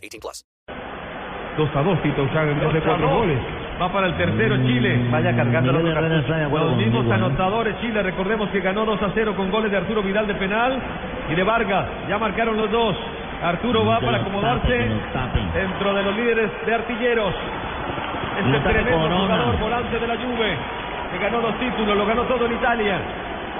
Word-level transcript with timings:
18 0.00 0.20
plus. 0.20 0.44
2 1.56 1.76
a 1.76 1.82
2, 1.82 2.02
Tito 2.02 2.22
Ushaga 2.22 2.52
en 2.52 2.60
2 2.60 2.72
de 2.72 2.80
4 2.80 3.08
goles. 3.08 3.38
Va 3.80 3.92
para 3.92 4.06
el 4.06 4.16
tercero 4.16 4.56
Chile. 4.66 5.08
Vaya 5.10 5.34
cargando 5.34 5.72
los, 5.72 5.82
los, 5.82 6.50
los 6.50 6.76
mismos 6.76 7.06
¿eh? 7.06 7.12
anotadores 7.12 7.80
Chile. 7.80 8.02
Recordemos 8.02 8.48
que 8.50 8.60
ganó 8.60 8.84
2 8.84 9.02
a 9.02 9.10
0 9.14 9.34
con 9.36 9.50
goles 9.50 9.70
de 9.70 9.78
Arturo 9.78 10.02
Vidal 10.02 10.26
de 10.26 10.34
penal 10.34 10.80
y 11.30 11.34
de 11.34 11.42
Vargas. 11.42 11.86
Ya 12.08 12.18
marcaron 12.18 12.56
los 12.56 12.70
dos. 12.70 12.96
Arturo 13.42 13.86
va 13.86 14.00
para 14.00 14.18
acomodarse 14.18 14.88
dentro 15.54 15.94
de 15.94 16.02
los 16.02 16.16
líderes 16.16 16.50
de 16.66 16.74
artilleros. 16.74 17.34
Este 18.38 18.60
tremendo 18.60 19.18
jugador 19.18 19.58
volante 19.58 19.98
de 19.98 20.06
la 20.06 20.16
Juve 20.16 20.56
que 21.10 21.18
ganó 21.18 21.40
dos 21.40 21.58
títulos, 21.58 21.96
lo 21.96 22.06
ganó 22.06 22.22
todo 22.24 22.46
en 22.46 22.52
Italia. 22.52 22.98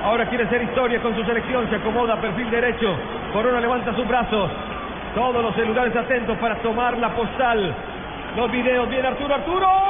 Ahora 0.05 0.27
quiere 0.27 0.45
hacer 0.45 0.63
historia 0.63 1.01
con 1.03 1.15
su 1.15 1.25
selección, 1.25 1.69
se 1.69 1.77
acomoda 1.77 2.21
perfil 2.21 2.51
derecho. 2.51 2.97
Corona 3.33 3.61
levanta 3.61 3.95
sus 3.95 4.07
brazos. 4.07 4.51
Todos 5.15 5.43
los 5.43 5.55
celulares 5.57 5.95
atentos 5.97 6.39
para 6.39 6.57
tomar 6.63 6.97
la 6.99 7.15
postal. 7.15 7.75
Los 8.37 8.51
videos, 8.51 8.89
viene 8.89 9.09
Arturo, 9.09 9.35
Arturo. 9.35 9.81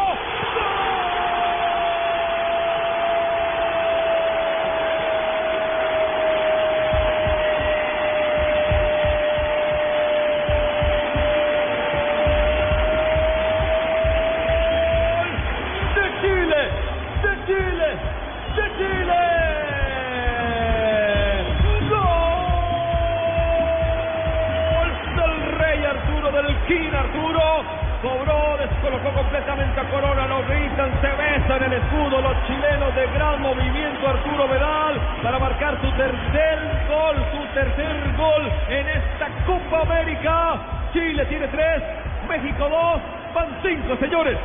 Arturo 26.71 27.65
cobró, 28.01 28.57
descolocó 28.57 29.11
completamente 29.11 29.81
a 29.81 29.85
Corona, 29.91 30.27
lo 30.29 30.43
gritan, 30.47 30.91
se 31.01 31.09
besan 31.09 31.65
el 31.65 31.73
escudo 31.73 32.21
los 32.21 32.47
chilenos 32.47 32.95
de 32.95 33.07
gran 33.09 33.43
movimiento 33.43 34.09
Arturo 34.09 34.47
Vedal 34.47 35.01
para 35.21 35.39
marcar 35.41 35.81
su 35.81 35.91
tercer 35.93 36.59
gol, 36.89 37.17
su 37.33 37.55
tercer 37.55 38.15
gol 38.17 38.53
en 38.69 38.89
esta 38.89 39.27
Copa 39.47 39.81
América. 39.83 40.59
Chile 40.93 41.25
tiene 41.27 41.49
tres, 41.49 41.83
México 42.29 42.69
dos, 42.69 43.01
van 43.35 43.49
cinco 43.63 43.97
señores. 43.97 44.39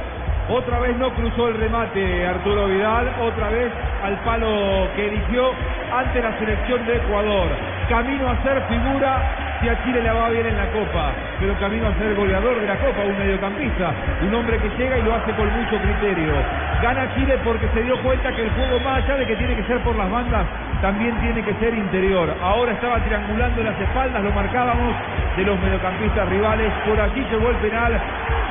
Otra 0.49 0.79
vez 0.79 0.97
no 0.97 1.11
cruzó 1.13 1.49
el 1.49 1.59
remate 1.59 2.27
Arturo 2.27 2.67
Vidal, 2.67 3.07
otra 3.21 3.49
vez 3.49 3.71
al 4.03 4.15
palo 4.23 4.87
que 4.95 5.09
eligió 5.09 5.51
ante 5.93 6.21
la 6.23 6.37
selección 6.39 6.85
de 6.87 6.97
Ecuador. 6.97 7.49
Camino 7.87 8.29
a 8.29 8.41
ser 8.41 8.63
figura 8.63 9.44
si 9.61 9.69
a 9.69 9.83
Chile 9.83 10.01
le 10.01 10.11
va 10.11 10.29
bien 10.29 10.45
en 10.45 10.57
la 10.57 10.67
Copa, 10.71 11.11
pero 11.39 11.53
camino 11.59 11.87
a 11.87 11.93
ser 11.95 12.15
goleador 12.15 12.59
de 12.59 12.67
la 12.67 12.75
Copa, 12.77 13.01
un 13.05 13.17
mediocampista, 13.17 13.91
un 14.21 14.33
hombre 14.33 14.57
que 14.59 14.69
llega 14.77 14.97
y 14.97 15.03
lo 15.03 15.15
hace 15.15 15.31
con 15.33 15.47
mucho 15.47 15.77
criterio. 15.77 16.33
Gana 16.81 17.13
Chile 17.15 17.37
porque 17.43 17.67
se 17.73 17.83
dio 17.83 17.97
cuenta 18.01 18.31
que 18.31 18.43
el 18.43 18.51
juego 18.51 18.79
más 18.81 19.03
allá 19.03 19.17
de 19.17 19.25
que 19.25 19.35
tiene 19.35 19.55
que 19.55 19.63
ser 19.63 19.79
por 19.79 19.95
las 19.95 20.09
bandas, 20.09 20.45
también 20.81 21.15
tiene 21.21 21.41
que 21.41 21.53
ser 21.55 21.73
interior. 21.73 22.33
Ahora 22.41 22.73
estaba 22.73 22.99
triangulando 23.03 23.63
las 23.63 23.79
espaldas, 23.79 24.23
lo 24.23 24.31
marcábamos 24.31 24.93
de 25.37 25.43
los 25.43 25.59
mediocampistas 25.59 26.29
rivales. 26.29 26.71
Por 26.85 26.99
aquí 26.99 27.25
llegó 27.31 27.49
el 27.49 27.57
penal. 27.57 27.99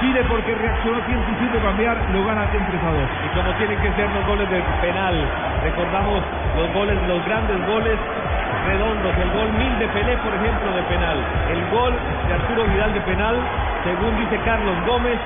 Chile 0.01 0.21
porque 0.29 0.55
reaccionó 0.55 0.99
tiempo 1.07 1.25
y 1.31 1.59
cambiar, 1.63 1.97
lo 2.13 2.25
gana 2.25 2.45
en 2.53 2.67
3 2.67 2.83
a 2.83 2.93
2. 2.93 3.09
Y 3.25 3.29
como 3.39 3.53
tienen 3.57 3.79
que 3.79 3.91
ser 3.93 4.11
los 4.11 4.27
goles 4.27 4.51
del 4.51 4.63
penal, 4.83 5.15
recordamos 5.63 6.23
los 6.57 6.73
goles, 6.75 6.99
los 7.09 7.25
grandes 7.25 7.67
goles 7.67 7.97
redondos, 8.67 9.15
el 9.17 9.31
gol 9.31 9.53
mil 9.59 9.79
de 9.79 9.89
Pelé, 9.89 10.17
por 10.19 10.35
ejemplo, 10.35 10.73
de 10.75 10.83
penal. 10.83 11.19
El 11.51 11.61
gol 11.71 11.93
de 12.29 12.35
Arturo 12.35 12.65
Vidal 12.65 12.95
de 12.95 13.01
penal, 13.01 13.37
según 13.85 14.19
dice 14.19 14.39
Carlos 14.45 14.77
Gómez, 14.87 15.19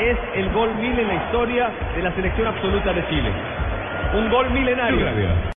es 0.00 0.16
el 0.34 0.50
gol 0.50 0.74
mil 0.76 0.98
en 0.98 1.08
la 1.08 1.14
historia 1.14 1.70
de 1.94 2.02
la 2.02 2.12
selección 2.12 2.46
absoluta 2.46 2.92
de 2.92 3.06
Chile. 3.08 3.30
Un 4.14 4.30
gol 4.30 4.50
milenario. 4.50 5.48